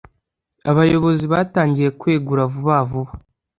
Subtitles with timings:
[0.71, 3.11] Abayobozi batangiye kwegura vuba vuba